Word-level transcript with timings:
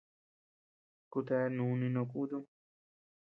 Kutea 1.11 1.47
núni 1.55 1.87
no 1.95 2.01
kutum. 2.11 2.43